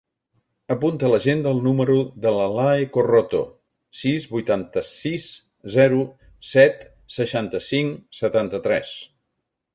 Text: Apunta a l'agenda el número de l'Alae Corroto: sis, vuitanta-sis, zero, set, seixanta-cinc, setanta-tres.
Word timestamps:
Apunta 0.75 1.05
a 1.09 1.09
l'agenda 1.15 1.51
el 1.55 1.59
número 1.65 1.97
de 2.23 2.31
l'Alae 2.37 2.87
Corroto: 2.95 3.41
sis, 4.01 4.25
vuitanta-sis, 4.33 5.27
zero, 5.77 6.01
set, 6.55 6.83
seixanta-cinc, 7.19 8.03
setanta-tres. 8.25 8.99